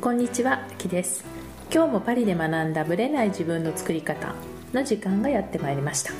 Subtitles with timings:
[0.00, 1.26] こんにちは、きです。
[1.70, 4.34] 今日もパリで学んだブレない自分の作り方
[4.72, 6.12] の時間がやってまいりました。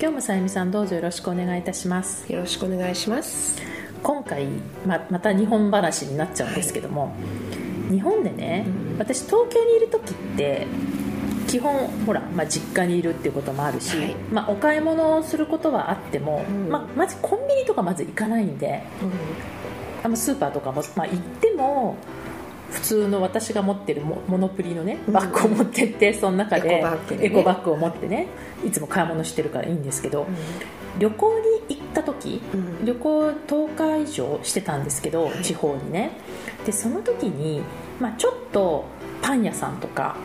[0.00, 2.30] 今日もさゆみさんどうぞよろしくお願いいたします。
[2.32, 3.62] よろしくお願いします。
[4.02, 4.48] 今回
[4.84, 7.14] ままた日本話になっちゃうんですけども、
[7.88, 8.66] 日本でね、
[8.98, 10.66] 私東京にいる時って
[11.46, 14.16] 基本ほら、まあ、実家にいるっていうこともあるし、はい。
[14.32, 16.68] まあ、お買い物をすることはあっても、うん。
[16.68, 18.82] まあ、まずコンビニとかまず行かないんで
[20.02, 21.96] あのスーパーとかも、まあ、行っても
[22.70, 25.14] 普通の私が持ってるモモノプリのねうん。
[25.14, 26.84] バッグを持ってって、その中で
[27.20, 28.28] エコバッグを持ってね
[28.64, 30.26] いつも買い物してるからいいんですけど、
[30.98, 31.38] 旅行
[31.68, 32.84] に行った時うん。
[32.84, 35.42] 旅行10日以上してたんですけど、はい。
[35.42, 36.12] 地方にね。
[36.64, 37.62] でその時に、
[38.00, 38.84] まあ、ちょっと
[39.22, 40.16] パン屋さんとか、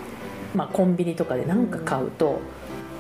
[0.54, 2.40] まあ、コンビニとかで何か買うと、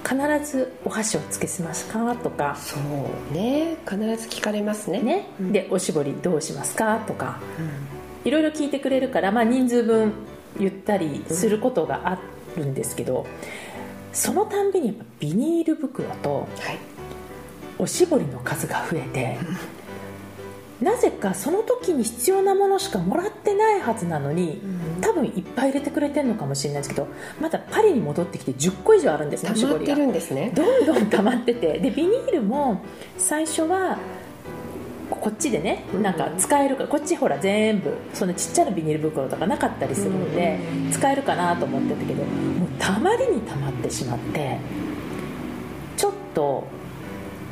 [0.08, 3.78] 必ず「お箸をつけしますか?」とかそうね。
[3.90, 5.02] 必ず聞かれますね。
[5.02, 5.52] ね、うん。
[5.52, 7.40] で「おしぼりどうしますか?」とか
[8.26, 10.12] いろいろ聞いてくれるから、まあ、人数分
[10.60, 12.20] 言ったりすることがあ
[12.58, 13.26] るんですけど、
[14.12, 16.96] そのたんびにやっぱビニール袋とはい。
[17.78, 19.38] おしぼりの数が増えて
[20.82, 24.62] なぜかその時に必要なものしかもらってないはずなのに
[25.02, 27.08] 多分いっぱい入れてくれてるのかもしれないですけど
[27.40, 29.52] まだパリに戻ってきて10個以上あるんですね
[30.32, 30.52] ね。
[30.54, 31.80] どんどん溜まってて。
[31.80, 32.82] でビニールも
[33.18, 33.98] 最初は
[35.10, 44.58] こっちでねうんなんか使えるかこっちほら全部そのちっちゃなビニール袋とかなかったりするのでうん使えるかなと思ってたけどもうたまりにたまってしまって
[45.98, 46.68] ちょっと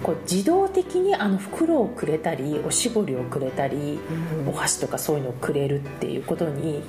[0.04, 4.00] こう自動的にあの袋をくれたりおしぼりをくれたり
[4.44, 6.84] うんお箸とかそういうのをくれるっていうことに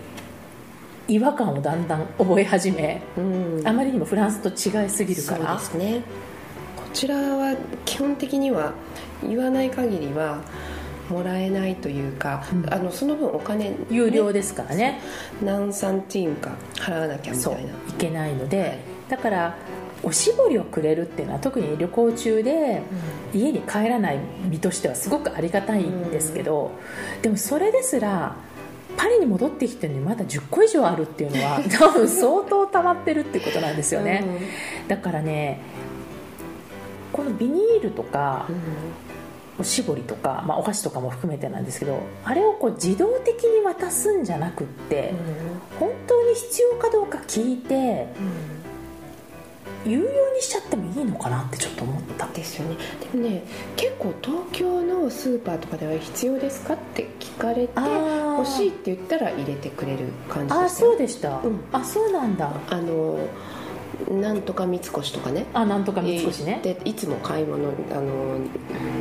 [1.07, 3.63] 違和感をだんだん覚え始めうん。
[3.65, 5.55] あまりにもフランスと違いすぎるから。
[5.55, 6.03] ですね。
[6.77, 8.73] こちらは基本的には
[9.29, 10.43] 言わない限りは
[11.11, 12.73] もらえないというか、うん。
[12.73, 15.01] あのその分お金、ね有料ですからね。
[15.43, 17.71] 何サンティームか払わなきゃみそうたいな。
[17.71, 19.57] いけないので、だから
[20.03, 22.83] おしぼりをくれるっていうのは特に旅行中で
[23.33, 24.19] 家に帰らない
[24.49, 26.73] 身としてはすごくありがたいんですけど、
[27.23, 28.37] でもそれですら
[28.97, 34.25] パリに戻ってきてるのにまだ10個以上あるっていうのは 多分相当溜まってるってことなんですよね、
[34.89, 35.61] だからね
[37.13, 38.57] このビニールとかうん
[39.59, 45.15] おしぼりとか、まあ、お箸とかも含めてなんですけどあれをこう自動的に渡すんじゃなくって、
[45.79, 48.09] 本当に必要かどうか聞いて
[49.87, 50.05] 有料
[50.35, 52.27] にしちゃってもいいのかなってちょっと思った。
[52.35, 52.77] ですよね。
[53.13, 53.45] でもね
[53.77, 58.39] 結構東京のスーパーとかでは必要ですかって聞かれてあー。
[58.39, 61.61] 欲しいって言ったら入れてくれる感じああですよそうでした、うん。
[61.73, 62.51] あそうなんだ。
[62.71, 63.19] あの
[64.11, 65.47] なんとか三越とかね。
[65.53, 68.39] あなんとか三越ね、でいつも買い物あの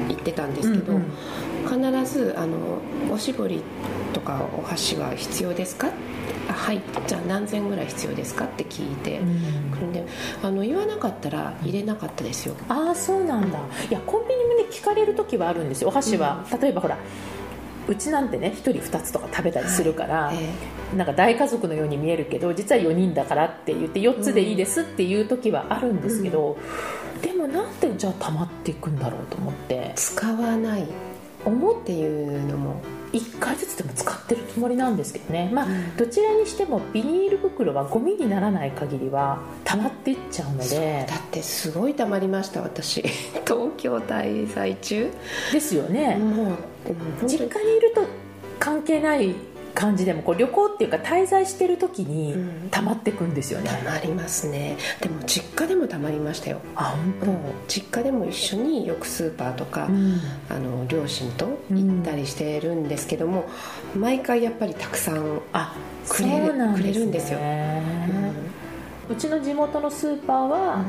[0.10, 2.04] 行ってたんですけど、うんうん。
[2.04, 2.58] 必ずあの
[3.12, 3.62] 「おしぼり
[4.14, 5.90] とかお箸は必要ですか?」
[6.50, 9.92] あはいじゃあ何千ぐらい必要ですか?」って聞いて、うん。
[9.92, 10.06] で
[10.42, 13.60] あの言わなかったら入れなかったですよ、ああそうなんだ。
[13.90, 15.90] いやコンビニもね聞かれる時はあるんですよ。
[15.90, 16.98] お箸は、例えばほら
[17.88, 26.58] うちなんてね1人2つとか食べたりするから、えなんか大家族のように見えるけど実は4人だからって言って4つでいいですっていう時はあるんですけど、
[27.22, 30.86] でもなんでじゃあ溜まっていくんだろうと思って使わないっ
[31.46, 32.82] 思っていうのも
[33.14, 35.50] 1回ずつでも使ってるつもりなんですけどね。
[35.54, 35.96] まあ、うん。
[35.96, 41.06] どちらにしてもビニール袋はゴミにならない限りは溜まっていっちゃうので。
[41.08, 43.02] だってすごい溜まりました私。
[43.46, 45.12] 東京滞在中。
[45.52, 46.56] ですよね、もう、
[47.26, 47.50] 実に。
[47.50, 48.02] 家にいると
[48.60, 49.36] 関係ない
[49.74, 52.70] 感じでもこう旅行っていうか滞在してる時にうん。
[52.70, 54.78] 溜まっていくんですよね、溜まりますね。
[55.02, 56.60] でも実家でも溜まりましたよ。
[56.76, 60.20] あ本実家でも一緒によくスーパーとか、当、うん。
[60.50, 63.46] あの両親と行ったりしてるんですけども、
[63.96, 65.76] 毎回やっぱりたくさん、あ
[66.08, 66.74] くれるね。
[66.76, 67.40] くれるんですよ。
[69.10, 70.86] うちの地元のスーパーは、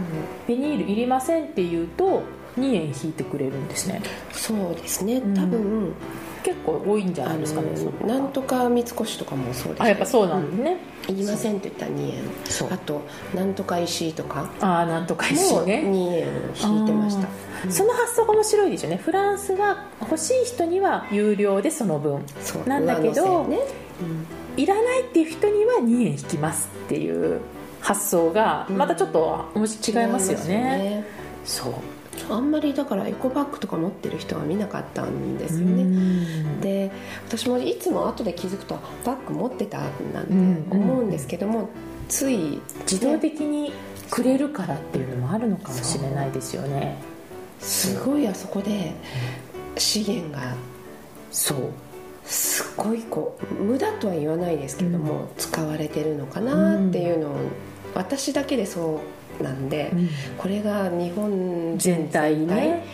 [0.46, 2.22] ビニールいりませんって言うと
[2.58, 4.00] 2円引いてくれるんですね。
[4.32, 5.18] そうですね。
[5.18, 5.34] ん。
[5.34, 5.92] 多分、
[6.44, 7.70] 結構多いんじゃあないですかね
[8.06, 10.76] なんとか三越とかもそうですあやっぱそうなんですね、
[11.08, 13.00] いりませんって言ったら2円あと
[13.34, 14.50] なんとか石とか。
[14.60, 16.26] ああなんとかも石2ね円
[16.70, 17.28] 引いてました。
[17.70, 18.96] その発想が面白いですよね。
[18.98, 22.22] フランスは欲しい人には有料でその分。
[22.66, 23.58] なんだけど上乗せね、
[24.58, 27.40] いらないっていう人には2円引きますっていう
[27.80, 31.04] 発想がまたちょっとおもし違いますよね,、
[31.44, 31.72] そう
[32.30, 36.60] あんまりだからエコバッグとか持ってる人は見なかったんですようねん。
[36.60, 36.90] で
[37.26, 41.68] 私もいつも後で気づくとバッグ持ってたなんてうん思うんですけども、
[42.08, 43.72] つい自動的に
[44.10, 46.96] くれるからっていうのもあるのかもしれないですよね。
[47.60, 48.92] すごいあそこで
[49.76, 50.54] 資源が
[51.30, 51.58] そう。
[52.26, 57.36] すごいこう無駄とは言わないですけども、使われてるのかなっていうのを、
[57.94, 58.98] 私だけでそう
[59.42, 59.92] なんで、
[60.38, 62.84] これが日本全体にね。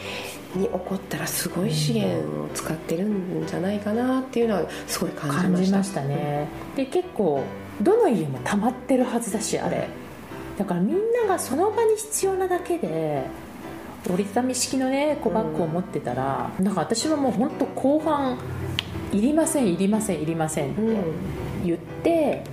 [0.55, 6.03] に起こったらすごい資源を使ってるんじゃないかなっていうのはすごい感じました。
[6.03, 7.45] ね、で結構
[7.81, 9.89] どの家も溜まってるはずだしあれ。
[10.59, 13.25] だからみんながその場に必要なだけで
[14.09, 18.39] 折りたたみ式のね小バッグを持ってたら、うん、なんか私はもう本当後半
[19.13, 20.83] いりませんいりませんいりませんって
[21.65, 22.45] 言って、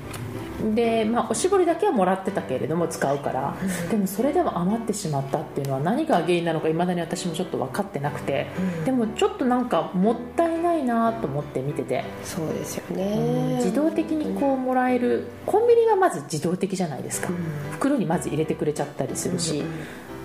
[0.76, 3.56] で、まあ、おしぼりだけはもらってたけれども使うから、
[3.90, 8.48] でもそれでも余ってしまったっていうのは何が原因なのかいまだに私もちょっと分かってなくて、
[8.86, 12.04] でもちょっとなんかもったいないなと思って見てて。
[12.24, 17.30] そうですよね、自動的にこうもらえるコンビニはまず自動的じゃないですか、
[17.72, 19.64] 袋にまず入れてくれちゃったりするし、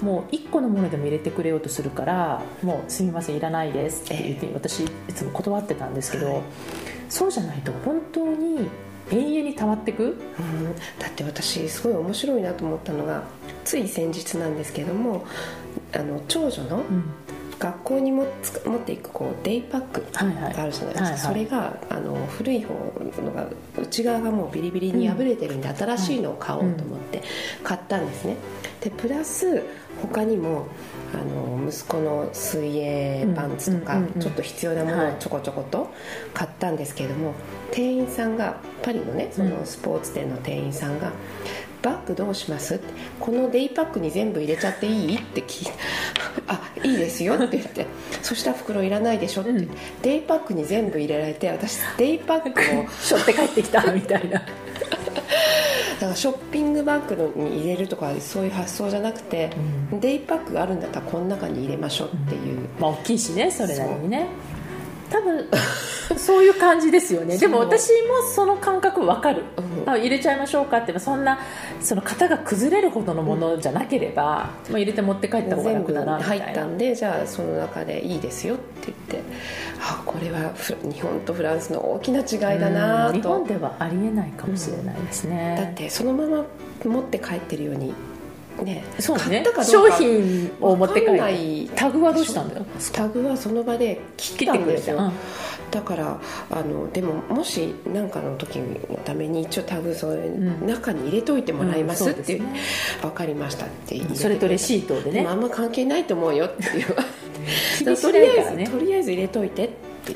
[0.02, 6.42] もう1個のものでも入れてくれようとするからもうすみませんいらないですって言って私いつも断ってたんですけど、はい、
[7.08, 8.68] そうじゃないと本当に
[9.12, 13.22] 永遠に溜まってく、うん、だって私すごい面白いなと思ったのが
[13.64, 15.24] つい先日なんですけども
[15.94, 16.82] あの長女の
[17.58, 18.26] 学校にも
[18.64, 22.74] 持っていくこうデイパックがあるじゃないですか、はいはい、それがあの古い方
[23.22, 23.46] のが
[23.80, 27.22] 内側がもうビリビリに破れてるんで、うん、新しいのを買おうと思って
[27.62, 28.36] 買ったんですね。
[28.80, 29.62] でプラス
[30.02, 30.66] 他にも
[31.14, 35.90] あの息子の水泳パンツとか、ちょっと必要なものをちょこちょこと
[36.34, 37.34] 買ったんですけれども、
[37.70, 41.12] 店員さんがパリのねそのスポーツ店の店員さんが
[41.82, 42.84] 「バッグどうします?」って
[43.20, 45.72] 「このデイパックに全部入れちゃっていい?」って聞いて
[46.48, 47.86] 「あいいですよ」って言って
[48.22, 49.70] 「そしたら袋いらないでしょ」って、うん、
[50.02, 54.42] デイパックに全部入れられて私デイパックを 背負って帰ってきたみたいな
[56.02, 59.52] だからショッピングバッグに入れるとかそういう発想じゃなくて、
[59.92, 64.26] うん、デイパックがあるんだったらこの中に入れましょうっていう、うん、まあ大きいしねそれなりにね
[65.12, 65.46] 多分
[66.16, 67.36] そういう感じですよね。
[67.38, 69.42] でも私もその感覚分かる、
[69.86, 70.98] うん、入れちゃいましょうかって。
[70.98, 71.38] そんな
[71.80, 79.32] その型が崩れるほどのものじゃなければ、うん、まあ、入れて持って帰った方が楽だな入ったんでじゃあその中でいいですよって言って。
[79.84, 80.52] あこれは
[80.84, 86.44] 日本とフランスの大きな違いだなと、日本ではありえないかもしれないですね、だってそのまま
[86.84, 87.92] 持って帰ってるように
[88.62, 89.44] ね、そうね。
[89.64, 91.70] 商品を持って帰る。
[91.74, 92.56] タグはどうしたんだ？
[92.56, 95.12] よタグはその場で切ったんですよ、うん、
[95.70, 96.20] だから
[96.50, 102.60] あのでももし何かの時のために一応タグそれ、うん、中に入れといてもらいます、うん、って、ね、
[103.00, 105.26] 分かりましたってそれとレシートでね。
[105.26, 107.96] あんま関係ないと思うよっていう。
[107.96, 109.68] とりあえず、ね、とりあえず入れといてっ
[110.04, 110.14] て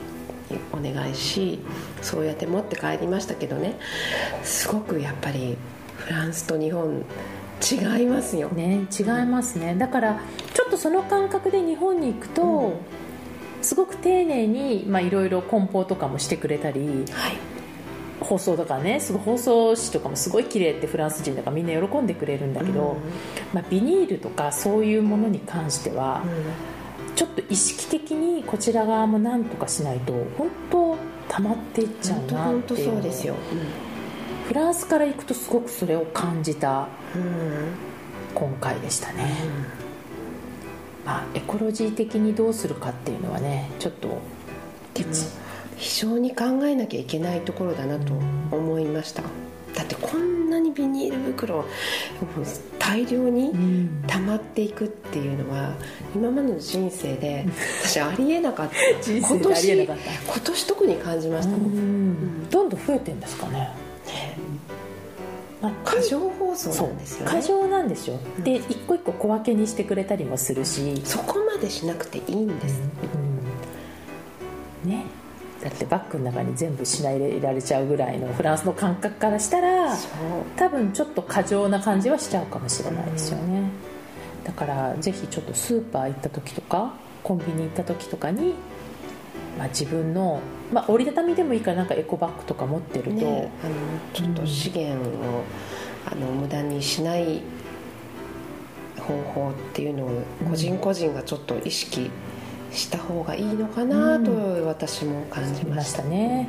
[0.73, 1.59] お願いし
[2.03, 3.77] そうやって持って帰りましたけどね。
[4.45, 5.57] すごくやっぱり
[5.97, 7.05] フランスと日本
[7.61, 8.49] 違いますよ。
[8.49, 9.75] ね違いますね。
[9.75, 10.21] だから
[10.55, 12.75] ちょっとその感覚で日本に行くと、うん、
[13.63, 17.37] すごく丁寧にいろいろ梱包とかもしてくれたり、はい、
[18.21, 22.99] 放送とかねすごい放送紙とかもすごい綺麗ってフランス人とかみんな喜んでくれるんだけど、うん、
[23.53, 26.23] まあ、ビニールとかそういうものに関しては、
[27.09, 30.97] うん、ちょっと意識的にこちら側も何とかしないと本当
[31.29, 32.93] 溜まっていっちゃうなっていう。
[32.93, 33.35] そうですよ、
[34.47, 36.87] フランスから行くとすごくそれを感じた
[38.33, 39.35] 今回でしたね、
[41.05, 44.09] まあ、エコロジー的にどうするかっていうのはねちょっと
[44.95, 45.13] でも
[45.77, 48.15] 非常に考えなきゃいけないところだなと
[48.53, 49.23] 思いました、
[49.75, 51.67] だってこんなにビニール袋
[52.79, 53.53] 大量に
[54.07, 55.75] 溜まっていくっていうのは
[56.15, 57.45] 今までの人生で
[57.83, 58.77] 私 ありえなかった。
[59.11, 59.97] 今年今
[60.45, 62.49] 年特に感じましたもん。
[62.49, 63.86] どんどん増えてんですかね
[65.63, 67.33] まあ、過剰包装なんですよね。
[67.33, 71.01] 過剰なんですよ、うん、で一個一個小分けにしてくれたりもするし。
[71.05, 72.81] そこまでしなくていいんです、
[74.85, 75.05] うん、ね。
[75.63, 79.97] だってバッグの中に全部しない入れられちゃうぐらいのフランスの感覚からしたら
[80.55, 86.95] 多分ちょっと過剰な感じはしちゃうかもしれないですよね、うん、だからぜひちょっとスーパー行った時とか
[87.25, 88.55] コンビニ行った時とかに
[89.59, 90.41] まあ、自分の、
[90.73, 93.75] まあ、折りたたみでもいいからなんかエコバッグとか持ってると、ね、あの
[94.13, 95.45] ちょっと資源を、
[96.11, 97.43] あの無駄にしない
[98.99, 102.11] 方法っていうのを個人個人がちょっと意識
[102.71, 104.31] した方がいいのかなと
[104.67, 106.49] 私も感じました,、ね。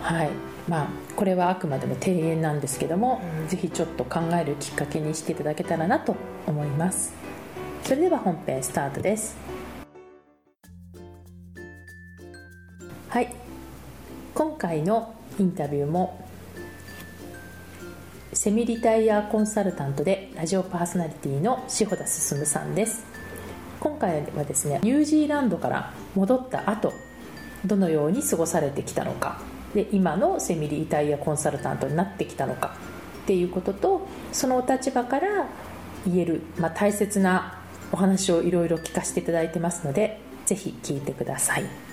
[0.00, 0.30] はい。
[0.68, 7.12] まあ、これはあくまでも提言なんですけども、うん、ぜひちょっと考えるきっかけにしていただけたらなと思います。
[7.82, 9.36] それでは本編スタートです
[13.14, 13.32] はい
[14.34, 16.26] 今回のインタビューも
[18.32, 23.04] セミリタイヤコンサルタントでラジオパーソナリティの志保田進さんです
[23.78, 26.92] 今回はですねニュージーランドから戻った後
[27.64, 29.40] どのように過ごされてきたのか
[29.76, 32.74] で今のセミリタリアコンサルタントになってきたのか
[33.22, 35.46] っていうこととそのお立場から
[36.04, 37.60] 言える、まあ、大切な
[37.92, 41.83] お話をいろいろ聞かせていただいてますのでぜひ聞いてください。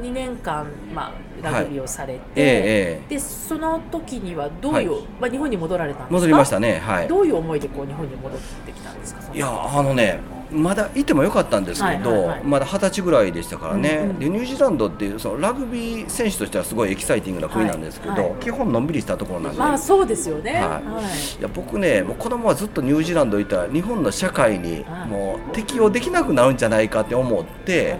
[0.00, 1.12] 2年間、まあ、
[1.42, 6.14] ラグビーをされて、はいえー、でその時にはどういう、はい、まあ、日本に戻られたんですか？
[6.14, 9.20] 戻りましたね、はい、どういう思いでこう日本に戻ってきたんですか？
[9.34, 18.22] いやあのねまだいてもよかったんですけど、はいはいはい、まだ二十歳ぐらいでしたからね、うんうん、でニュージーランドっていうそのラグビー選手としてはすごいエキサイティングな国なんですけど、はい。
[18.22, 20.62] はい、基本のんびりしたところなんで、まあ、そうですよね、はい。
[20.62, 27.96] はい、いや僕ねもう子供はずっとニュージーランドいたら日本の社会にもう適応できなくなるんじゃないかって思って、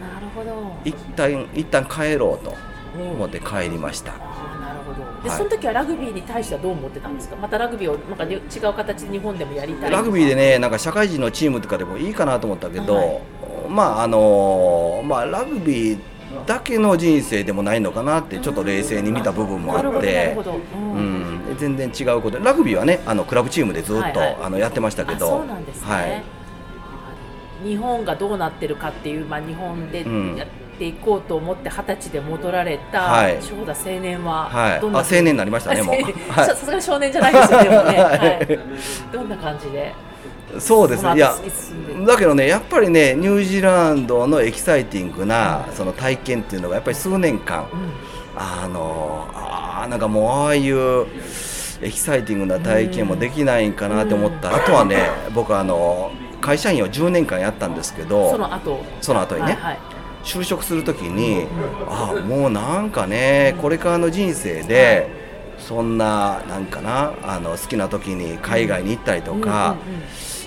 [0.87, 2.55] 一旦一旦帰ろうと
[2.99, 4.13] 思って帰りました。
[5.23, 7.37] で、その時はラグビーに対してはどう思ってたんですか？
[7.37, 13.21] またラグビーをなんか違う形で日本でもやりたいラグビーでねなんか社会人のチームとかでもいいかなと思ったけど、はい、
[13.69, 15.99] まああのまあラグビー
[16.47, 20.37] だけの人生でもないのかなってちょっと冷静に見た部分もあって、
[20.75, 22.39] うん、全然違うこと。
[22.39, 25.29] ラグビーはねあのクラブチームでずっと、はいはい、あのやってましたけど。
[25.29, 26.25] そうなんですね、はい、
[27.67, 29.99] 日本がどうなってるかっていう、まあ、日本で
[30.39, 36.35] やってていこうと思って二十歳で戻られた長田青年はどんな、はい、あ青年になりましたねもう。
[36.35, 37.69] さすがに少年じゃないですよね
[37.99, 38.59] はい、
[39.13, 39.95] どんな感じで？
[40.59, 41.17] そうですね。
[41.17, 41.35] いや
[42.07, 47.93] だけどねやっぱりねニュージーランドのエキサイティングなその体験っていうのがやっぱり数年間、うん、
[48.37, 51.07] あのあなんかもうああいう
[51.83, 56.13] エキサイティングな体験もできないんかなって思った、うん、あとはね僕あの
[56.47, 58.81] 会社員を10年間やったんですけどその後？
[59.01, 59.79] その後にね、はいはい。
[60.23, 61.49] 就職する時に
[61.89, 65.09] あもうなんかねこれからの人生で
[65.59, 69.77] そんななんかなあの好きな時に海外に行ったりとか、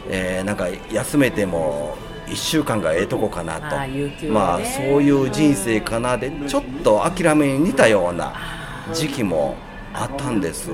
[0.07, 3.75] えー、なんか休めても1週間がええとこかなと。
[4.29, 8.33] まあそういう人生かなでちょっと諦めに似たような
[8.93, 9.55] 時期も
[9.93, 10.69] あったんです。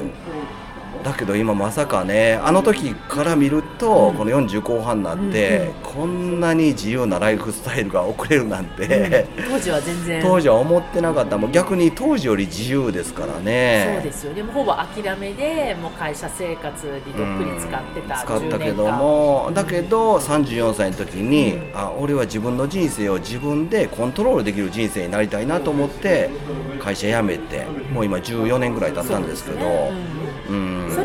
[1.06, 10.22] だけど今まさかねあの時から見ると、この40後半になって、こんなに自由なライフスタイルが送れるなんて、当時は全然。
[10.24, 11.38] 当時は思ってなかった。
[11.38, 13.94] もう逆に当時より自由ですからね。
[13.98, 14.34] そうですよ。
[14.34, 26.32] でもほぼ諦めでもう会社生活にどっぷり使ってた、使ったけどもだけど34歳の時に、うん、あ俺は自分の人生を自分でコントロールできる人生になりたいなと思って
[26.80, 30.25] 会社辞めてもう今14年ぐらい経ったんですけど。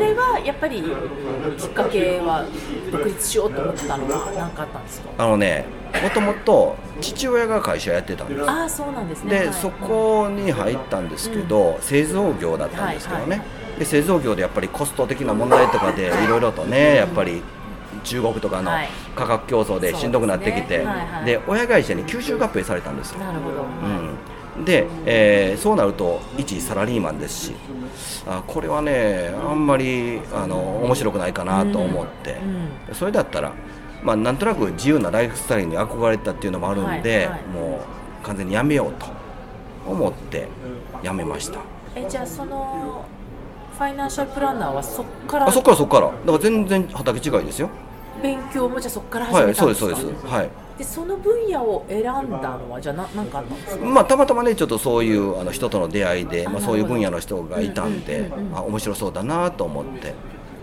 [0.01, 0.81] それはやっぱり
[1.57, 2.43] きっかけは
[2.91, 5.09] 独立しようと思ったのは何かあったんですか？
[5.19, 5.65] あのね
[6.01, 8.49] もともと父親が会社やってたんです。
[8.49, 9.29] あそうなんですね。
[9.29, 16.27] で、はい、そこに入ったんですけど、うん、製造業だったんですけどね、はいはい、で製造業でやっぱりコスト的な問題とかでい。
[16.27, 17.43] ろいろとね、やっぱり
[18.03, 18.71] 中国とかの
[19.15, 20.85] 価格競争でしんどくなってきて、で、ね。
[20.85, 23.19] はいはい、親会社に吸収合併されたんですよ。
[23.19, 24.15] なるほど、うん、
[24.65, 27.53] で、えー、そうなると一サラリーマンですし
[28.27, 32.37] あこれはねあんまりあの面白くないかなと思って、
[32.87, 33.53] うん、それだったら、
[34.03, 37.79] まあ、なんとなく自由なライフスタイルに憧れたっていうのもあるんで、はいはい、も
[38.21, 39.05] う完全にやめようと
[39.89, 40.47] 思って
[41.01, 41.59] やめました。
[41.95, 43.05] えじゃあその
[43.73, 45.47] ファイナンシャルプランナーはそっから？
[45.47, 46.07] あそっからそっから。
[46.07, 47.69] だから全然畑違いですよ。
[48.21, 50.25] 勉強もじゃあそこから始めたんですか、はい、そうですそうです。
[50.27, 52.17] はいでその分野を選んだ
[52.57, 60.13] のはじゃあな何かあったんですか、まあ、たまたまねちょっとそういうあの人との出会いでまあ、そういう分野の人がいたんで、うんうんうんうん、あ面白そうだなと思って。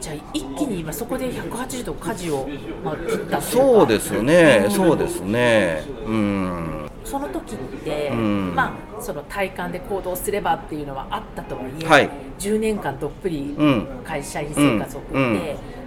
[0.00, 2.48] じゃあ一気に今そこで180度舵を、
[2.84, 5.82] まあ、切ったそうですよね、うん、そうですね。
[6.06, 6.90] うん。
[7.04, 13.56] その時って、うん、まあその体感で行動すればっていうのはあったとはいえ、はい、10年間どっぷり
[14.04, 15.78] 会社員生活を送って、うん。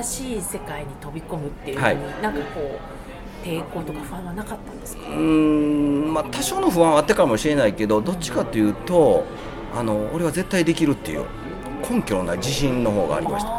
[0.00, 2.95] 新しい世界に飛び込むっていうふうに、はい、なんかこう
[3.46, 5.02] 抵抗とか不安はなかったんですか？
[5.08, 9.24] うんまあ多少の不安はあったかもしれないけどどっちかというと
[9.74, 11.24] あの俺は絶対できるっていう
[11.88, 13.52] 根拠のない自信の方がありました。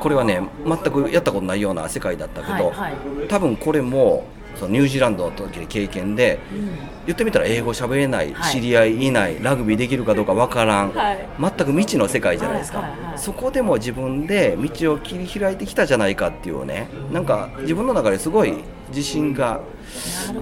[0.00, 2.90] これはね全くやったことないような世界だったけど、はいは
[3.24, 4.24] い、多分これも
[4.56, 6.66] そのニュージーランドの時の経験で、うん、
[7.06, 18.54] 言ってみたら英語喋れない、はい、知り合いいないラグビーできるかどうかわからん、はい、全く未知の世界じゃないですか、はいはいはい、そこでも自分で道を切り開いてきたじゃないかっていうねなんか自分の中ですごい
[18.88, 19.60] 自信が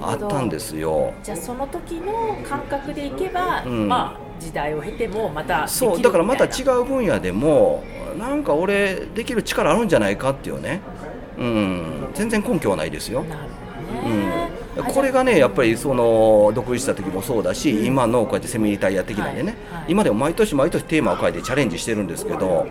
[0.02, 1.14] あったんですよ。
[1.22, 7.84] じゃあその時の感覚でいけば、うん、まあ時代を経てもまたそうだからまた違う分野でも
[8.18, 10.80] なんか俺できる力あるんじゃないかっていうね。
[11.38, 12.08] うん。
[12.14, 13.22] 全然根拠はないですよ。
[13.22, 13.71] なるほど
[14.04, 19.56] うん、これがねやっぱりその独立した時もそうだし、うん、今のこうやってセミリタイヤ的なんでね、
[19.88, 22.66] 今でも毎年毎年テーマを変えてチャレンジしてるんですけど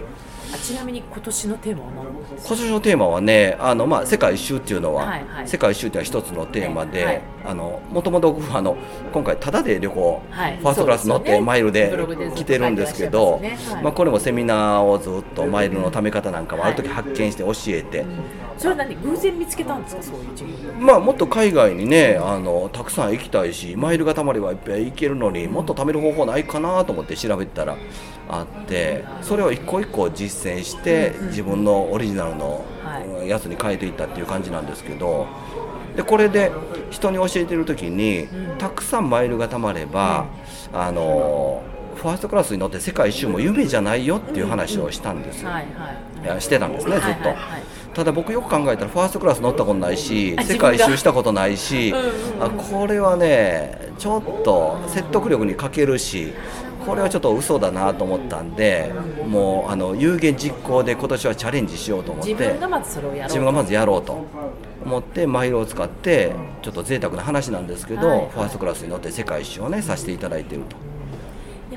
[0.57, 2.05] ちなみに今年のテーマは何？
[2.05, 8.77] 今年のテーマはねあの、まあ、世界一周っていうのは、はいはい、世界一周っていうのは一つのテーマで、はい、あのもともとあの
[9.13, 11.91] 今回ただで旅行、はい、ファーストクラス乗ってマイルで
[12.35, 13.57] 来てるんですけど、ね。
[13.69, 18.05] はい、まあ、これもセミナーをずっとマイルのため方なんかもある時発見して教えて、
[18.57, 18.95] それは何？
[18.95, 20.03] 偶然見つけたんですか？
[20.03, 27.77] そういうまあもっと海外にねあのたくさん行きたいしマイルがたまればいっぱい行けるのにもっと貯める方法ないかなと思って調べたら
[28.29, 32.65] あってそれを一個一個実践して自分のオリジナルの
[33.25, 35.27] やつに変えていったっていう感じなんですけど
[35.95, 36.51] でこれで
[36.89, 40.27] 人に教えてる時にたくさんマイルがたまれば
[40.73, 41.63] あの
[41.95, 45.51] ファーストクラスに乗って世界一周も夢じゃないよっていう話をしたんですよ、
[46.39, 47.33] してたんですねずっと。
[47.93, 51.93] ただ僕よく考えたらファーストクラス乗ったことないし世界一周したことないし、
[52.39, 56.33] あこれはねちょっと説得力に欠けるし
[56.85, 58.93] これはちょっと嘘だなと思ったんで
[59.27, 64.25] もうあの有言実行で今年はチャレンジしようと思って自分がまずそれをやろう自分がまずやろうと
[64.83, 70.90] 思ってマイルを使ってちょっと贅沢な話なんですけど、はい、ファーストクラスに乗って世界一周をねさせていただいていると。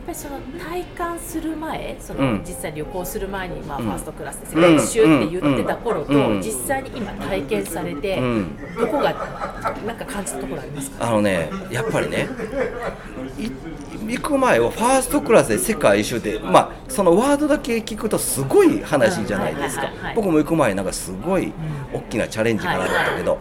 [0.05, 8.21] やっぱりその体感する前その実際旅行する前に、まあ、ファーストクラスで世界一周って言ってた頃と、実際に今体験されて、
[8.79, 9.15] どこが
[9.87, 11.07] なんか感じたところありますか？
[11.07, 12.29] あのねやっぱりね
[14.07, 19.91] 行く前はファーストクラスで世界一周ってまあそのワードだけ聞くとすごい話じゃないですか。
[20.15, 21.51] 僕も行く前なんかすごい
[21.95, 23.41] 大きなチャレンジかなだったけど、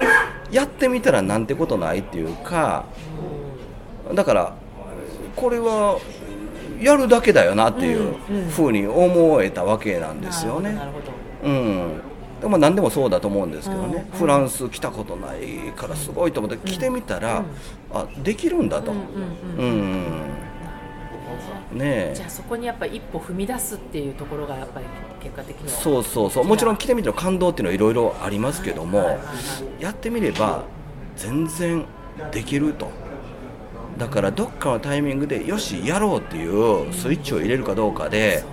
[0.49, 2.85] やってみたらなんてことないっていうか
[4.13, 4.55] だから
[5.35, 5.99] これは
[6.83, 8.15] やるだけだよなっていう
[8.49, 10.77] ふうに思えたわけなんですよね。
[11.43, 12.01] うん、
[12.41, 17.43] でも何でもそうだと思うんですけどね、フランス来たことないからすごいと思って来てみたら、
[17.91, 18.91] あできるんだと。
[18.91, 20.43] うん
[21.73, 24.85] ねじゃあそこにやっぱり一歩踏み出すっていうところがやっぱり
[25.21, 25.69] 結果的には。
[25.69, 26.43] そうそうそう。
[26.43, 29.17] もちろん来てみての感動っていうのはいろいろありますけども、
[29.79, 30.63] やってみれば
[31.15, 31.85] 全然
[32.31, 33.02] できると。
[33.97, 38.43] だからどっかのタイミングでよしやろうっていうスイッチを入れるかどうかで、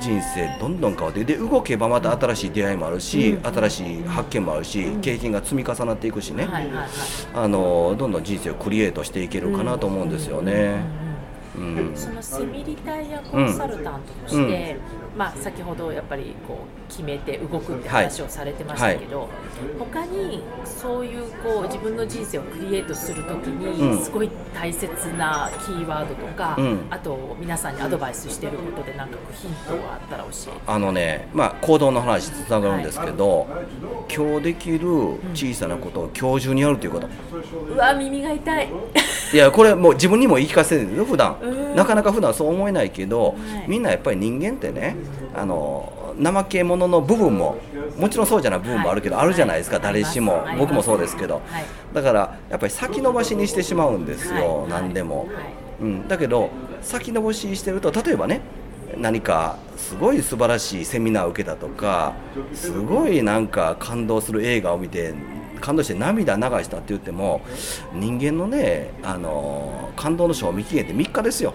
[0.00, 6.48] 人生どんどん変わってで動けばまた新しい出会いもあるし、新しい発見もあるし、経験が積み重なっていくしね、
[7.34, 10.82] あのどんどん人生をクリエイトしていけるかなと思うんですよね。
[11.56, 14.76] うん、そのセミリタイアコンサルタントとして、
[15.16, 19.28] まあ、先ほどやっぱりこう決めて動くって話をされてましたけど、はい、
[19.78, 30.62] 他にそういうこう自分の人生をクリエイトするときにすごい大切なキーワードとか、うん、あと皆さんにアドバイスしてることで何かヒントがあったら教えて。
[30.66, 33.46] あのね、まあ、行動の話つながるんですけど、は
[34.08, 34.88] い、今日できる
[35.34, 37.08] 小さなことを今日中にやるということ、
[37.74, 38.68] うわ耳が痛い。
[39.32, 41.36] いやこれもう自分にも言い聞かせてるんですよ普段。
[41.74, 43.34] なかなか普段そう思えないけど、はい、
[43.68, 44.96] みんなやっぱり人間ってね
[45.34, 47.56] あの怠け者の部分も
[47.96, 50.44] もちろんそうじゃない部分もあるけど、はい、あるじゃないですか、はい、誰しも。
[50.58, 51.40] 僕もそうですけど、
[51.92, 55.28] だからやっぱり先延ばしにしてしまうんですよ、何でも、
[55.80, 56.50] うん、だけど
[56.82, 58.40] 先延ばしにしてると例えばね
[58.96, 62.14] 何かすごい素晴らしいセミナーを受けたとか
[62.54, 65.14] すごいなんか感動する映画を見て
[65.60, 67.40] 感動して涙流したって言っても
[67.92, 71.52] 人間のねあの感動の賞味期限って3日ですよ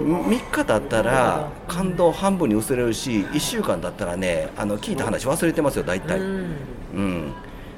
[0.00, 6.56] 3日だったら感動半分に薄れるし1週間だったらねあの聞いた話忘れてますよ大体、うん、
[6.94, 7.32] うん、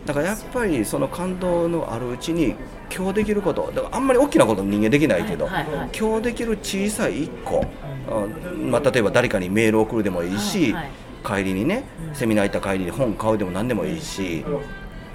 [0.06, 2.54] だからやっぱりその感動のあるうちに
[2.94, 3.72] 今日できること。
[3.74, 7.64] だからあんまり大きなこと人間できないけど、はいはいはい、今日できる小さい1個、
[8.10, 8.70] うん。
[8.70, 10.90] まあ、例えば誰かにメールを送るでもいいし、はい
[11.22, 14.44] はい、帰りにねセミナー行った帰りに本買うでも何でもいいし、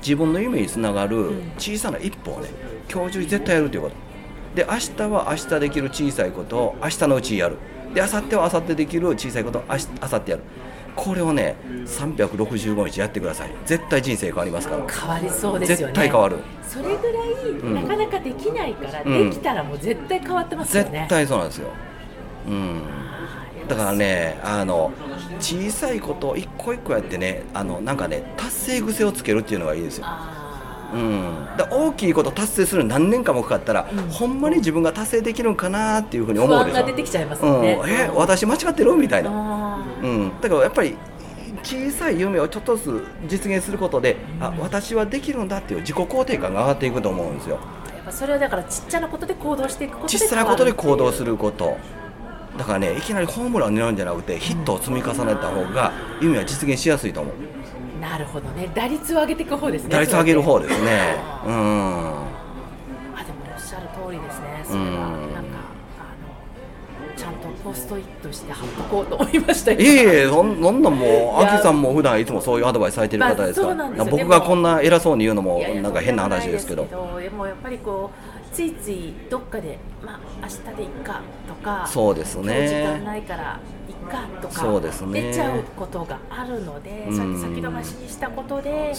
[0.02, 2.50] 自分の夢につながる小さな一歩をね
[2.92, 3.96] 今日中に絶対やるということ
[4.58, 7.58] で明日は明日できる小さいことを明日のうちやる。
[7.94, 10.44] で明後日は明後日できる小さいことを明日明後日やる。
[10.96, 13.52] これをね365日やってください。
[13.68, 14.88] 絶対人生変わりますから。
[14.88, 15.94] 変わりそうですよね。
[15.94, 16.38] 絶対変わる。
[16.68, 20.90] それぐらい、うん、なかなかできないから、できたらもう絶対変わってますよね。
[20.92, 21.70] 絶対そうなんですよ。
[22.48, 22.82] うん。
[23.68, 24.92] だからねあの
[25.40, 30.08] 小さいことを一個一個やってねあのなんかね達成癖をつけるっていうのがいいですよ
[30.94, 36.86] うん、だ大きいこと達成するの何年かもかかったら、うん、ほんまに自分が達成できるんかなっていうふうに思うでしょ。
[36.86, 38.94] 出てきちゃいますね、うん、え私間違ってる？
[38.94, 40.96] みたいな、うん、だからやっぱり
[41.64, 47.60] 小さい夢をちょっとずつ実現することで、うん、あ私はできるんだっていう自己肯定感が上がっていくと思うんですよ。
[47.96, 51.78] やっぱそれはだからちっちゃなことで行動していくこと小さなことで行動すること。
[52.58, 57.34] だからねいきなりホームランを狙うんじゃなくてヒットを積み重ねた方が夢は実現しやすいと思う
[58.10, 58.72] なるほどね。
[58.74, 59.90] 打率を上げていく方ですね。
[59.90, 61.16] 打率を上げる方ですね。
[61.46, 61.54] うん。
[61.54, 64.64] あでもおっしゃる通りですね。
[64.64, 65.60] それは、なんか
[66.00, 66.16] あ
[67.10, 69.86] のちゃんポストイットして貼っとこうと思いましたいえい
[70.24, 76.86] えそんなんもうアキさんも普段いつもそういうアドバイスされてる方ですから、まあ、僕がこんな偉そうに言うのもなんか変な話ですけど。
[77.20, 82.68] でもやっぱりこうついついどっかでまあ明日でいいかとかそうですね。
[82.70, 83.60] 時間ないから
[84.08, 84.80] かとか
[85.12, 88.94] 出ちゃうことがあるので、うやって先延ばしにしたことで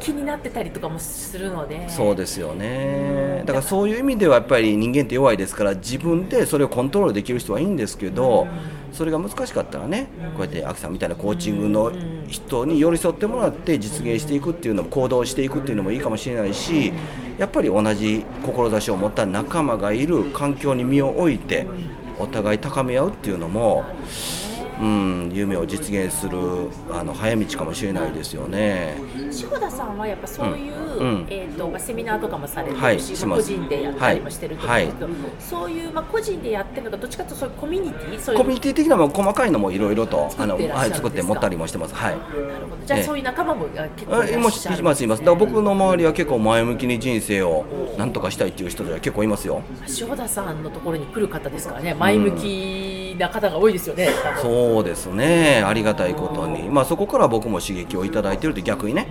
[0.00, 1.88] 気になってたりとかもするので。
[1.88, 8.46] そうですよね、だからそういう意味ではやっぱり人間って弱いですから自分でそれをコントロールできる人はいいんですけど、
[8.92, 11.92] それが難しかったらねこうやってアキさんみたいなコーチングの
[12.28, 16.92] 人に寄り添ってもらって実現していくっていうのも行動していくっていうのもいいかもしれないし
[17.38, 21.66] やっぱり同じ志を持った仲間がいる環境に身を置いて
[22.18, 23.84] お互い高め合うっていうのも
[24.80, 26.38] うん、夢を実現する
[26.90, 28.96] あの早道かもしれないですよね。
[29.30, 41.94] 志保田さんはやっぱそういう、うん、えーとまあ、セミナーとかもされてるし、はい、し個人でやったりもしてると思うんですけど、はい、そういう、まあ、個人でやってるのかどっちかというとそういうコミュニティそういうコミュニティ的なも細かいのもいろいろとあの、はい、作って持ったりもしてます。
[41.94, 45.20] はい、なるほどじゃあ、そういう仲間も結構いらっしゃるいますいます。
[45.20, 47.64] だから僕の周りは結構前向きに人生を
[47.98, 49.62] なんとかしたいっていう人では結構いますよ。
[49.86, 54.08] 志保田さんのところに来る方ですからね前向きな方が多いですよね。
[54.40, 55.62] そうですね。
[55.64, 59.08] ありがたいことに、まあ、そこから僕も刺激をいただいてるって逆にね、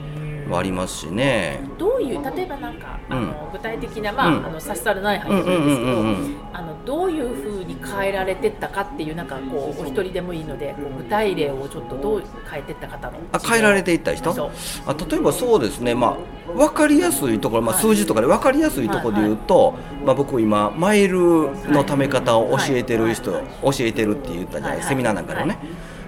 [0.52, 1.62] ありますしね。
[1.78, 6.06] どういう例えばなんか、あの具体的な、まあ、あの差し障るない話なんですけど、
[6.54, 13.18] あのどういうふうに変えられてったかっていうなんかこうお一人でもいいので具体例をちょっとどう変えてった方の？
[13.32, 14.52] あ変えられていった人？
[14.86, 19.74] あ例えばそうですね、まあ、分かりやすいところ、まあ、数字とかで分かりやすいところで言うと、
[20.06, 23.42] まあ、僕今マイルのため方を教えてる人、教
[23.80, 25.58] えてるって言ったじゃない、セミナーなんかでね。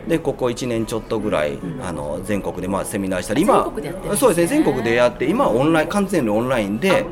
[0.07, 3.71] でここ1年ちょっとぐらい、あの全国でまあセミナーしたり今
[4.17, 7.05] そうですね全国でやって今オンライン完全にオンラインで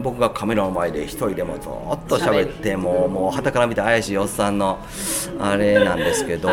[0.00, 1.62] 僕がカメラの前で一人でもずっ
[2.08, 4.78] と喋ってもうもう旗から見た怪しいおっさんの
[5.38, 6.48] あれなんですけど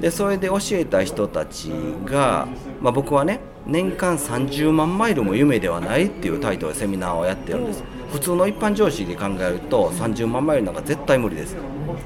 [0.00, 1.70] でそれで教えた人たち
[2.04, 2.46] が、
[2.80, 7.84] まあ、僕はね年間30万マイルも夢ではないっていうタイトルでセミナーをやってるんです。
[8.12, 11.56] 普通の一般常識で考えると30万マイルなんか絶対無理です。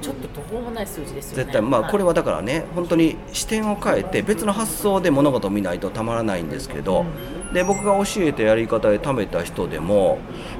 [0.01, 1.45] ちょっと途方もない数字ですよね。
[1.45, 7.05] 絶対まあこれはだからね本当に視点を変えて別の発想で物事を見ないとたまらないんですけど、
[7.53, 10.19] で僕が教えたやり方で貯めた人でも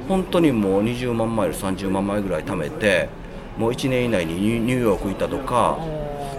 [0.09, 3.09] 本当にもう20万マイル30万マイルぐらい貯めて
[3.57, 5.79] もう1年以内にニューヨーク行ったとか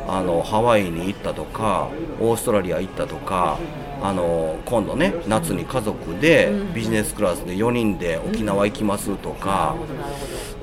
[0.07, 1.89] あのハワイに行ったとか
[2.19, 3.57] オーストラリア行ったとか
[4.01, 9.75] あの今度ね夏に家族でビジネスクラスで4人で沖縄行きますとか、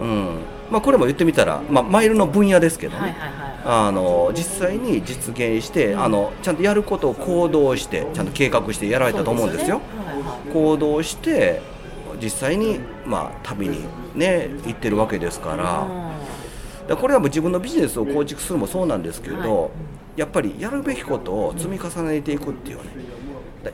[0.00, 0.38] うん。
[0.70, 3.14] まあ、これも言ってみたら、まあ、マイルの分野ですけどね、
[3.64, 9.80] あの実際に実現して、あのちゃんとやることを行動してちゃんと計画してやられたと思うんですよ。
[10.52, 11.60] 行動して
[12.20, 16.03] 実際に、まあ、旅に、ね、行ってるわけですから。
[16.88, 19.70] これはもう自分のビジネスを構築するもそうなんですけど、
[20.16, 22.84] やっぱりやるべきことを積み重ねていくっていうね。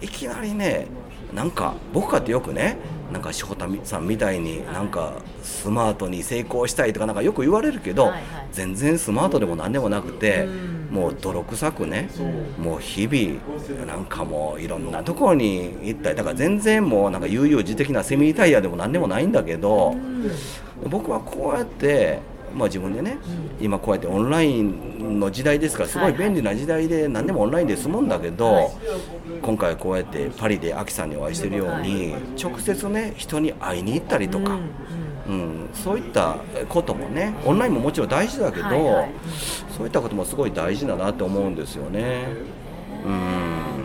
[0.00, 0.86] いきなりね
[1.34, 2.76] なんか僕かってよくね
[3.12, 8.12] なんか志保田さんみたいになんかスマートに成功したいとかなんかよく言われるけど、
[8.52, 10.46] 全然スマートでも何でもなくて、
[10.90, 12.08] もう泥臭くね、
[12.56, 19.96] もう日々なんかもういろんなところに行ったりだから全然もうなんか悠々自適なセミリタイヤでも何でもないんだけど、
[20.88, 22.20] 僕はこうやって
[22.54, 23.18] まあ、自分でね、
[23.58, 28.70] うん、今こうやってオンラインの時代ですからすごい便利な時代で何でもオンラインで済むんだけど、はい、
[29.42, 34.58] 今回こうやってパリでアキさんにお会いしてるように、直接ね人に会いに行ったりとか、
[35.28, 36.36] うん、うん、そういった
[36.68, 39.10] こともねオンラインももちろん大事だけど、はいはい、
[39.76, 42.26] そういったこともすごい大事だなって思うんですよね。
[43.04, 43.79] うん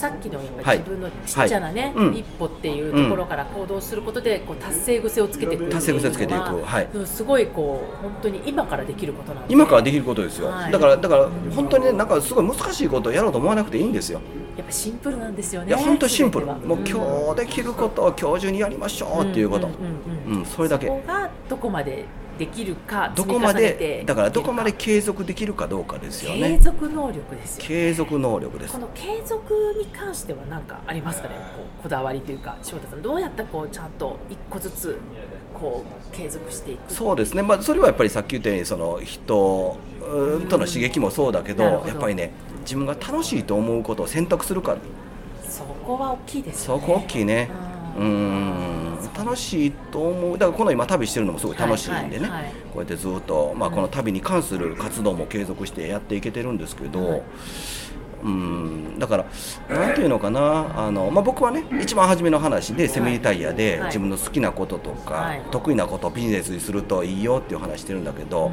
[0.00, 9.52] さっきのやっぱり自分のちっちゃなね、はいはい、一歩っていうところから行動することでこう達成癖をつけていく達成癖つけていく、はい、すごいこう本当に今からできることなんで。
[9.52, 14.22] 今からできることですよ、はい、だからだから本当にねなんかすごい難しいことをやろうと思わなくていいんですよ。
[14.56, 16.46] やっぱシンプルなんですよねいや本当シンプル。
[16.46, 19.68] もう今日できることを今日中にやりましょうっていうこと。
[19.68, 20.86] うんそれだけ。
[20.86, 22.06] そこがどこまで
[22.40, 26.56] できるかどこまでだからどこまで継続できるかどうかですよね。
[26.56, 28.72] 継続能力ですよ、ね、継続能力です。
[28.72, 31.34] この継続に関しては何かありますかね？
[31.54, 34.98] こうこだわりというか柴田さんどうやったらこうちゃんと一個ずつ
[35.52, 36.90] こう継続していく？
[36.90, 39.76] そうですね、まあ、それはやっぱりさっき言ったようにその人
[40.48, 44.78] との刺激もそうだけどやっぱりね自分が楽しいと思うことを選択するか
[45.46, 47.50] そこは大きいです、ね、そこ大きいね。
[47.74, 47.79] うん
[49.16, 50.38] 楽しいと思う。
[50.38, 57.22] だからこの今旅してるのもすごい楽しいんでね、はいはい、こうやってずっと、まあ、この旅に関する活動も継続してやっていけてるんですけど、
[58.22, 58.98] うん。
[58.98, 59.26] だから
[59.68, 60.86] 何ていうのかな。
[60.86, 68.50] あの、まあ、僕はね一番初めの話でセミリタイヤで自分の好きなこととか、得意なことをビジネスにするといいよっていう話してるんだけど、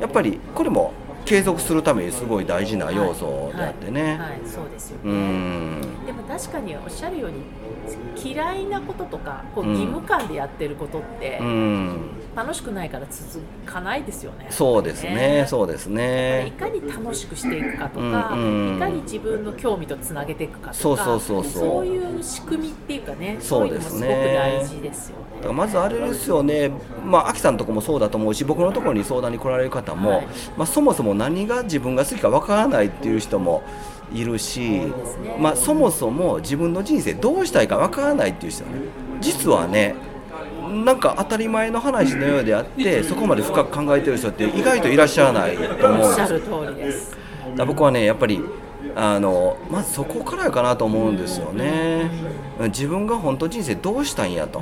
[0.00, 0.92] やっぱりこれも
[1.24, 4.10] 継続するためにすごい大事な要素であってね、はい。
[4.10, 4.18] はい。
[4.18, 5.02] はい、そうですよね。
[5.04, 5.80] うん。
[6.06, 7.42] でも確かにおっしゃるように
[8.16, 14.46] 嫌いなこととかこう義務感でやってることって、うん、楽しくないから続かないですよね。
[14.50, 16.46] そうですねそうですね。
[16.46, 21.52] いかに楽しくしていくかとか、うんうん、いかに自分の興味とつなげていくかとかそうそうそうそう。
[21.52, 24.00] そういう仕組みっていうかねそうですね。
[24.00, 25.24] すごく大事ですよね。
[25.38, 26.70] だからまずあれですよね、
[27.04, 33.62] まあ、秋さんとこもそうだと思うし僕のところに相談に来られる方も、はい、まあ、そもそも何が自分が好きかわからないっていう人も
[34.12, 34.92] いるし、ね、
[35.38, 38.76] まあ、そもそも自分の人生どうしたいかわからないっていう人はね。
[39.20, 39.94] 実はね
[40.84, 47.16] なんか当たり前の話のようであってそこまで深く考えてる人って意外といらっしゃらないと思うんです。
[47.56, 48.40] だ僕はねやっぱり
[49.00, 52.10] あのまずそこからやかなと思うんですよね、
[52.64, 54.60] 自分が本当人生どうしたいんやと、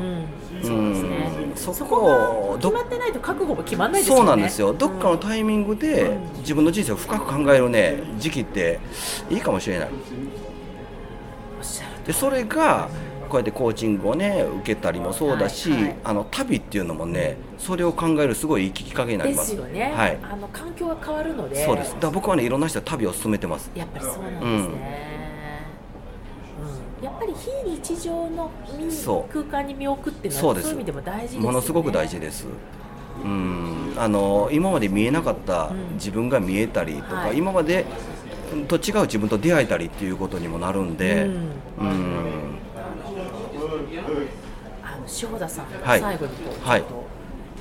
[1.54, 4.20] そこ決まってないと覚悟も決まんないですよね。
[4.20, 4.74] そうなんですよ。
[4.74, 8.78] どっかのタイミングで自分の人生を深く考えるね時期って
[9.30, 9.88] いいかもしれない。
[12.06, 12.90] でそれが
[13.26, 19.54] こうやってコーチングをね受けたりもそうだし、はいはい、あの旅っていうのもねそれを考えるすごいいいきっかけになります。
[19.54, 21.64] よね、はい、あの環境が変わるので。
[21.64, 21.94] そうです。
[21.94, 23.70] だから僕はねいろんな人は旅を進めてます。
[23.74, 24.46] やっぱりそうなんですね、
[27.00, 27.50] うん、やっぱり非
[27.82, 28.50] 日常の
[29.32, 32.46] 空間に身を置くっていうのはそういう意味でも大事です、ね、ものすごく大事です。
[33.24, 33.94] うん。
[33.98, 37.86] あの今まで見えなかった自分が見えたりとか、うんはい、今まで
[38.68, 41.24] と違う自分と出会えたりっていうことにもなるんで、
[41.78, 42.58] うん、うん
[45.22, 46.84] 塩田さん、最後にこう、はい、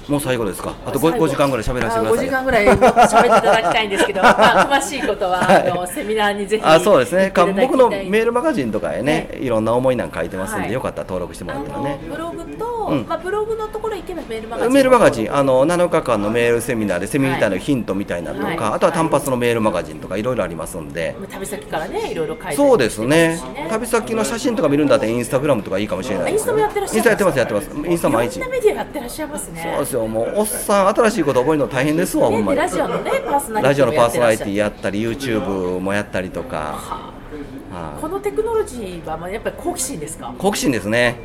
[0.07, 0.75] もう最後ですか？
[0.85, 2.25] あと 5, 5時間ぐらい喋らせてください。
[2.25, 7.31] 5時間ぐらい喋っていただきたいんですけど、 まあ、詳しいことは、はい、あのセミナーにぜひあそうですね。
[7.35, 11.99] 僕のメールマガジンとかへね、いろんな思いなんか書いてますんで、はい、よかったら登録してもらったらね。
[12.09, 14.73] ブログと、うん、まあブログのところ行けばメールマガジン。
[14.73, 21.15] メールマガジンあの7日間のメールセミナーでセミナーのヒントみたいなとか、はい、あとは単発のメールマガジンとかいろいろありますんで。
[21.31, 23.41] 旅先からねいろいろ書いて、そうですね。
[23.69, 26.97] 旅先の写真とか見るんだってインスタグラムとかいいかもしれないインスタもやってらっしゃる。
[26.97, 27.69] インスタやってますやってます。
[27.73, 28.37] インスタ毎日。
[28.37, 29.61] いろんなメディアやってらっしゃいますね。
[29.63, 30.07] そうですよ。
[30.07, 32.59] もうおっさん新しいこと覚えるの大変ですわ、ほんまに。
[32.59, 33.51] ラジオのねパーソ
[34.19, 37.13] ナリティやったり YouTube もやったりとか、は
[37.73, 40.33] あ、このテクノロジーはまあやっぱり好奇心ですか？
[40.37, 41.15] 好奇心ですね。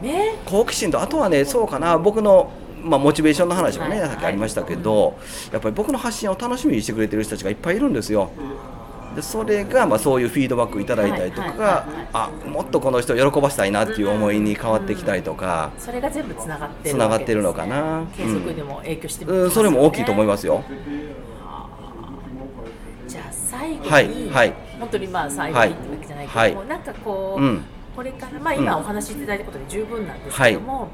[0.00, 0.36] ね。
[0.46, 1.98] 好奇心とあとはねそうかな。
[1.98, 5.18] 僕のまあ、モチベーションの話もね、はい、さっきありましたけど、
[5.52, 8.30] やっぱり僕の発信を楽しみにしてくれてる人たちがいっぱいいるんですよ。
[9.14, 18.06] でそれがまあそういうフィードバックいただいたりとか、あもっとこの人を喜ばせたいなっていう思いに変わってきたりとか、それが全部つながってる、ね、がってるのかな？
[18.16, 20.62] 継続にも影響してね、うん、それも大きいと思いますよ。
[23.06, 27.64] じゃあ最後に、はいはい、本当にまあ最後にってわけじゃないけども、はい、なんかこう、うん、
[27.96, 30.90] これからまあ今お話しいただいたことで十分なんですけども、はい。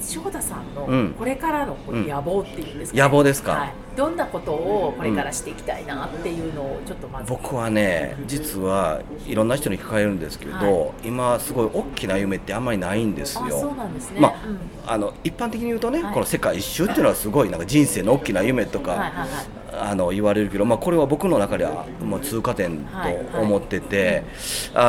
[0.00, 3.02] 翔太さんのこれからの野望っていうんですか、ね。
[3.02, 13.48] うん、野望ですか、はい、どんなことをこれからしていきたいなっていうのをちょっとまず、僕はね実はいろんな人に聞かれるんですけど、はい、今すごい大きな夢ってあんまりないんですよ。
[13.50, 19.00] そうなんですね、まあ、うん、あの一般的に言うとね、はい、この世界一周っていうのはすごいなんか人生の大きな夢とか、はい。
[19.00, 19.10] はい。
[19.12, 19.64] はい。
[19.80, 22.84] あの言われるけど、まあ、これは僕の中ではもう通過点
[23.32, 24.24] と思ってて、はいはい、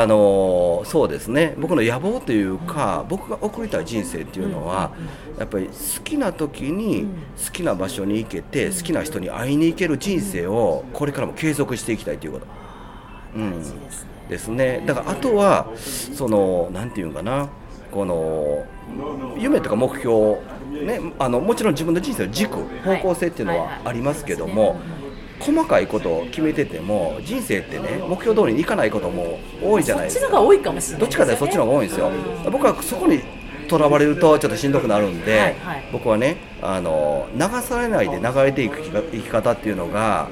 [0.03, 1.55] あのそうですね。
[1.57, 4.91] 僕の野望というか、うん、僕が送りたい人生っていうのは、
[5.33, 7.07] うん、やっぱり好きな時に
[7.43, 12.45] 好きな場所に行けて、好きな人に会いに行ける人生をこれからも継続していきたいということ。
[13.35, 13.63] うん、
[14.29, 14.83] ですね。
[14.85, 17.49] だからあとはそのなんていうかな。
[17.91, 18.65] この
[19.37, 20.37] 夢とか目標
[20.85, 24.81] ね、あのもちろん自分の人生の軸、方向性っていうのはありますけども、
[25.39, 30.23] 細かいことを決めてても人生ってね目標通りにいかないことも多いじゃないですか。
[30.23, 32.11] どっちのが多いかもしれない、どっちかでそっちの方が多いんですよ、
[32.51, 33.21] 僕はそこに
[33.69, 36.35] とらわれるとちょっとしんどくなるんで、はいはい、僕はね
[36.73, 40.27] あの流されないで流れていく生き方っていうのが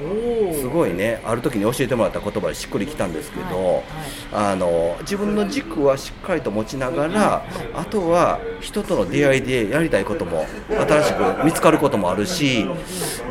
[0.53, 3.83] すごいねある時に教えてもらった言葉でしっくりきたんですけど、
[4.31, 12.65] あの自分の軸はしっかりと持ちながら、はい、あとは人との出会いでやりたいことも新しく見つかることもあるし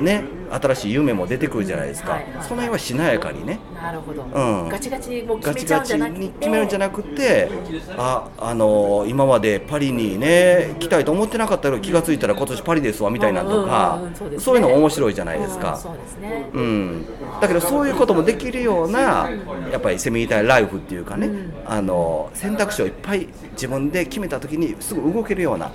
[0.00, 3.58] ね新しい夢も出てくるじゃないですか、はいはい、その辺はしなやかにね。
[3.74, 6.28] なるほど、うん、ガチガチにもう決めちゃうんじゃなくて。
[6.42, 7.50] 決めるんじゃなくて
[7.96, 14.00] ああの今までパリにね来たいと思ってなかったけど気が付いたら今年パリですわみたいなとか、
[14.38, 17.06] そういうの面白いじゃないですか、そうですね、うん、
[17.40, 19.30] だけどそういうこともできるような
[19.70, 21.30] やっぱりセミリタイライフっていうかね、
[21.66, 25.70] あの選択肢をいっぱい自分で決めた時にすぐ動けるような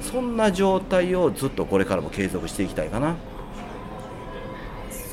[0.00, 3.16] そんな状態をずっとこれからも継続していきたいかな。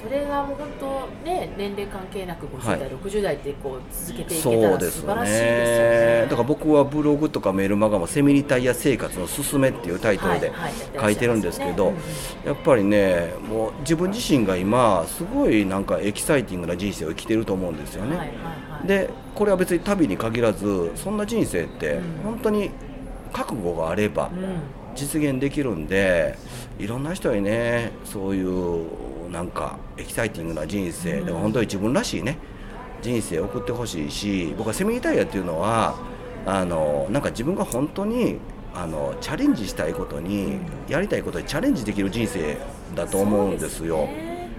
[0.03, 10.51] それがもう本当ね年齢関係なく50代、はい、60代ってこう続けていけたら素晴らしいですよね、ね、だから僕はブログとかメールマガも「セミリタイヤ生活のすすめ」っていうタイトルで
[10.99, 12.03] 書いてるんですけど、はいはい
[12.45, 21.13] やっぱりねもう自分自身が今すごいなんかエキサイティングな人生を生きてると思うんですよね、はいはいはい、でこれは別に旅に限らずそん。
[21.17, 22.71] な人生って本当に
[23.31, 24.31] 覚悟があれば
[24.95, 26.37] 実現できるんで
[26.79, 28.85] いろんな人にねそういう
[29.33, 32.37] なんかエキサイティングな人生、でも本当に自分らしいね。
[33.01, 35.97] 人生を送ってほしいし僕はセミリタイヤっていうのは
[36.45, 38.37] あのなんか自分が本当に
[38.73, 42.57] あのチャレンジしたいことにやりたいことにチャレンジできる人生
[42.95, 44.07] だと思うんですよ。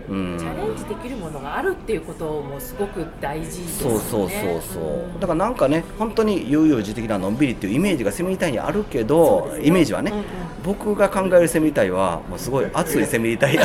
[0.09, 3.91] うん、チャレンジできるものがあるっていうこともすごく大事ですね。
[3.91, 10.25] そうそうそうそう、うん、だからなんかね本当に悠々自適なのんびりっていうイメージがセミリタイにあるけど、ね、イメージはね、うんうん、
[10.65, 13.63] 僕が考えるセミリタイはもうすごい熱いセミリタイヤ、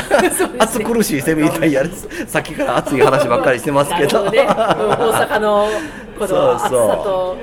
[0.60, 4.24] 熱苦しいセミリタイヤですさっきから熱い話ばっかりしてますけど。
[4.24, 5.68] ど、ね、大阪の
[6.18, 7.38] この暑さと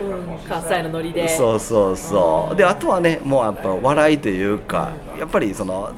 [0.48, 1.28] 関西のノリで。
[1.28, 5.90] そうそうそう、であとはねもうやっぱ笑いというか、やっぱりその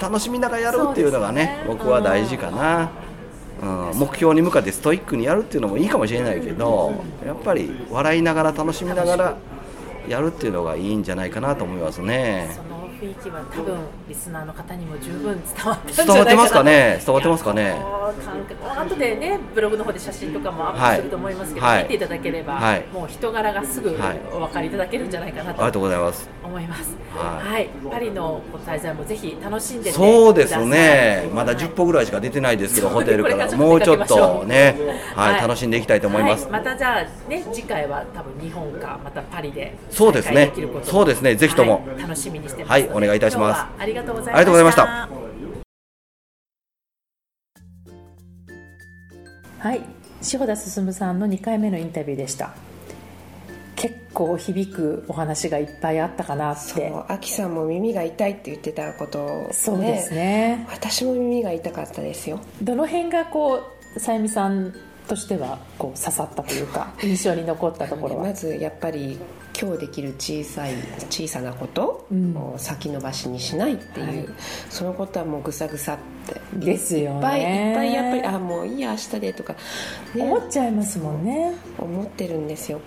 [0.00, 2.90] 楽しみながらやるっていうのがね、ね、僕は大事かな、
[3.62, 6.92] うん、目標に向かってストイックにやるっていうのもいいかもしれないけど
[7.24, 9.36] やっぱり笑いながら楽しみながら
[10.08, 12.75] やるっていうのがいいんじゃないかなと思いますね。
[13.00, 13.78] 雰囲気は多分
[14.08, 17.00] リスナーの方にも十分伝わって伝わってますかね？
[17.04, 17.76] 伝わってますかね？
[18.76, 23.96] 後でねブログの方で写真とかもアップすると思いますけど、はい、見ていただければ、はい、もう人柄がすぐ
[24.32, 26.28] お分かりいただけるんじゃないかなと、ありがとうございます。
[26.44, 31.28] 思います、はい、パリの滞在もぜひ楽しんでそうですね。
[31.34, 33.56] まだ10歩ぐらいしか出てないですけど、ホテルから。
[33.56, 34.76] もうちょっとね、
[35.14, 35.40] はい。
[35.40, 40.52] 楽しんでいきたいと思います、またじゃあね次回は多分日本かまたパリでそうですね。
[40.84, 41.34] そうですね。
[41.34, 43.64] ぜひとも、楽しみにしてます、はいお願いいたします。
[43.78, 45.08] ありがとうございました。
[49.58, 49.80] はい
[50.32, 52.54] 塩田進さんの2回目のインタビューでした。
[53.74, 56.60] 結構響くお話がいっぱいあったかなって。
[56.60, 60.66] そうアキさんも耳が痛いって言ってたことを、ね、そうですね。
[60.70, 62.40] 私も耳が痛かったですよ。
[62.62, 63.60] どの辺がこ
[63.96, 64.74] うさゆみさん
[65.08, 68.24] としてはこう刺さったというか印象に残ったところは？
[68.24, 69.18] まずやっぱり
[69.58, 70.74] 今日できる小さい
[71.08, 74.28] 小さなことを先延ばしにしないっていう、うんはい、
[74.68, 79.54] そのことはもうぐさぐさってですよ、ね、いっぱいいっぱいやっぱりあもういいや明日でとか、
[80.14, 81.54] ね、思っちゃいますもんね。
[81.78, 82.80] 思ってるんですよ、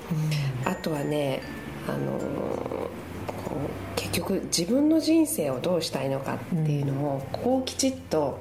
[0.65, 1.41] うん、あとはね
[1.87, 2.19] あの
[3.95, 8.39] 結局自分の人生をどうしたいのかっていうのをこうきちっと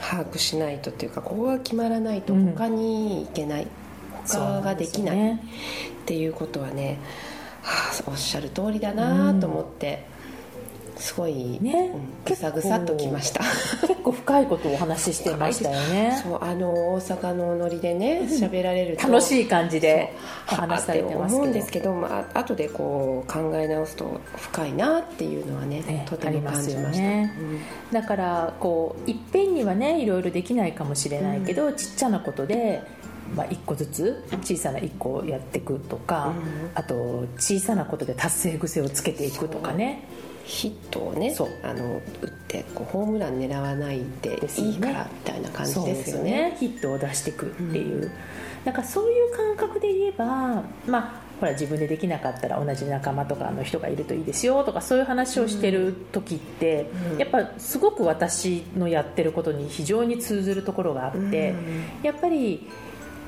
[0.00, 3.68] 把握しないとっていうかここが決まらないと他にいけない、うん、
[4.26, 5.38] 他ができないっ
[6.06, 6.98] ていうことはね
[7.62, 10.06] はあ、おっしゃる通りだなと思って、
[11.02, 11.92] すごい、ね。
[11.94, 13.40] うん、ぐさぐさっときました。
[13.88, 16.16] 結構深いことをお話ししてましたよね。
[16.22, 20.12] そうあの大阪のノリでね喋られると楽しい感じで
[20.50, 27.34] お話されてます思うんですけど、まあ後でこう考え直すと深いなっていうのはね、ね、とても感じました、ね。
[27.36, 27.60] うん、
[27.92, 32.82] だからこういっぺんにはねいろいろできないかもしれないけど、うん、ちっちゃなことで
[33.36, 40.04] まあ、1個ずつ小さな1個をやっていくとか、うん、あと小さなことで達成癖をつけていくとかね。
[40.44, 48.10] ヒットをねあの打ってこうホームラン狙わないでいいからみたいな感じですよね、ね、ヒットを出していくっていう、うん、
[48.64, 62.68] なんかそういう感覚で言えばまあほら自分でできなかったら同じ仲間とかの人がいるといいですよとかそういう話をしてる時って、うん、やっぱすごく私のやってることに非常に通ずるところがあって、うん、やっぱり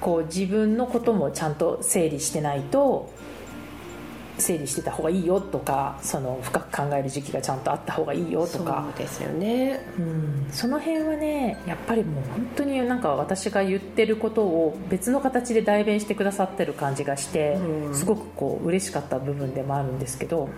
[0.05, 3.11] こう自分のこともちゃんと整理してないと
[4.37, 8.85] 整理してた方がいいよとかその深く考える時期がちゃんとあった方がいいよとか。
[8.95, 20.51] そうですよね、うん、その辺はねやっぱりもう本当になんか私が言ってることを別の形で代弁してくださってる感じがして、うん、すごくこう嬉しかった部分でもあるんですけど、うん、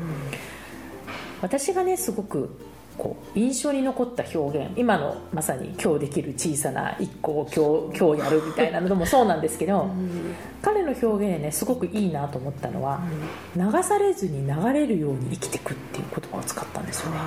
[1.41, 2.59] 私がねすごく
[2.97, 13.01] こう印象に残った表現今のまさに今日できる小さな一個を今日今日やるみたいなのもそうなんですけど、うん、彼の表現でねすごくいいなと思ったのは、
[13.57, 17.19] うん、流されずに流れるように生きていくっていう言葉を使ったんですよね。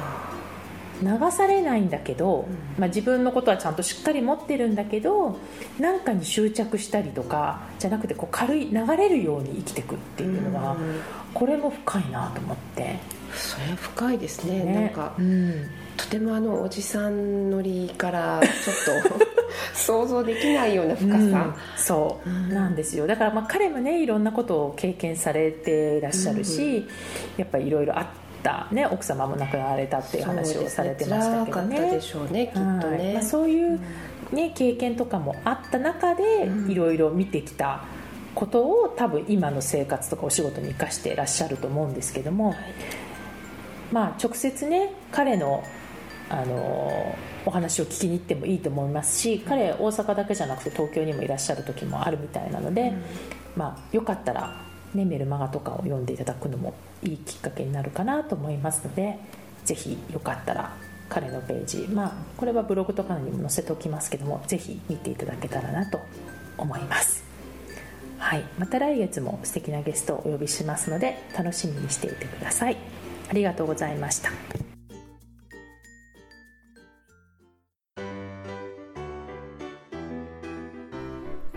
[1.01, 2.45] 流されないんだけど、
[2.77, 5.37] まあ、自分のことはちゃんとしっかり持ってるんだけど
[5.79, 10.75] 何かに執着したりとかじゃなくてこう軽い流れるように生きていくっていうのは、
[11.33, 13.18] これも深いなと思って。
[13.33, 18.73] それ深いですね、ね、なんか、うん、とてもあのおじさん乗りからちょ
[19.07, 19.25] っと
[19.73, 23.07] 想像できないような深さ、うん、そう、うん、なんですよ。
[23.07, 26.87] だからまあ彼もねいろんなことを経験されていらっしゃるし、
[27.37, 28.11] やっぱりいろいろあ
[28.43, 31.91] た、ね、奥様も亡くなられたっていう話をされてましたけどね。
[31.91, 33.79] でしょうねきっとね、まあ、そういう、
[34.31, 37.83] ね、経験とかもあった中でいろいろ見てきた
[38.35, 42.55] ことを多分今の生活とかお仕事に生かしていらっしゃると思うんですけども、
[43.91, 45.63] まあ、直接ね彼の
[46.29, 47.15] あの
[47.45, 53.01] お話を聞きに行ってもいいと思いますし彼大阪だけじゃなくて東京にもいらっしゃる時もあるみたいなので、うん、
[53.55, 54.61] まあ、よかったら、
[54.93, 59.17] ね、メルマガとかを読んでいただくのもいいきっかけになるかなと思いますので
[59.65, 60.75] ぜひよかったら
[61.09, 65.99] 彼のページ、まあ、これはブログとかにも載せておきますけどもぜひ見ていただけたらなと
[66.57, 67.23] 思います。
[68.19, 72.77] はい、また来月も素敵なゲストをお呼びしますので楽しみにしていてください。
[73.29, 74.31] ありがとうございました。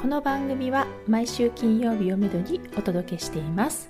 [0.03, 3.89] この番組は毎週金曜日をめどにお届けしています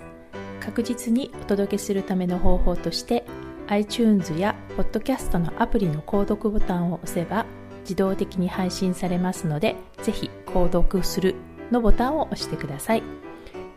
[0.59, 3.25] 確実にお届けするための方法として
[3.67, 7.47] iTunes や Podcast のアプリの購読ボタンを押せば
[7.81, 11.33] 自動的に配信されますのでぜひ購読する
[11.71, 13.03] のボタンを押してください